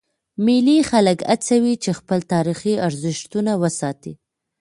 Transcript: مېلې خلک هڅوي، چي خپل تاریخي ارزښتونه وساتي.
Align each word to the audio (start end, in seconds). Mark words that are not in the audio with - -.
مېلې 0.45 0.77
خلک 0.89 1.19
هڅوي، 1.31 1.73
چي 1.83 1.91
خپل 1.99 2.19
تاریخي 2.33 2.73
ارزښتونه 2.87 3.51
وساتي. 3.63 4.13